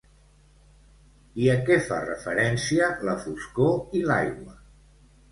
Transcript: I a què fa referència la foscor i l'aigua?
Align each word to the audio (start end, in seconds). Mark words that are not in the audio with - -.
I 1.41 1.49
a 1.55 1.57
què 1.67 1.75
fa 1.89 1.99
referència 2.05 2.87
la 3.09 3.15
foscor 3.25 3.99
i 3.99 4.01
l'aigua? 4.07 4.57